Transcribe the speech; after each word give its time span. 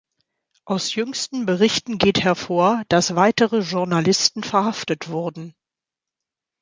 Aus 0.65 0.91
jüngsten 0.95 1.45
Berichten 1.45 1.99
geht 1.99 2.23
hervor, 2.23 2.81
dass 2.89 3.15
weitere 3.15 3.59
Journalisten 3.59 4.41
verhaftet 4.43 5.09
wurden. 5.09 5.53